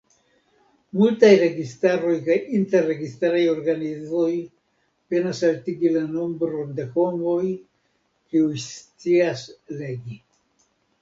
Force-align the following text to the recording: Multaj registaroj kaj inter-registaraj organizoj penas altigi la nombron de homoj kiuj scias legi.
Multaj 0.99 1.29
registaroj 1.41 2.13
kaj 2.29 2.37
inter-registaraj 2.59 3.43
organizoj 3.53 4.31
penas 5.13 5.45
altigi 5.53 5.95
la 6.01 6.03
nombron 6.17 6.75
de 6.81 6.89
homoj 6.99 7.39
kiuj 7.55 8.53
scias 8.69 9.49
legi. 9.85 10.23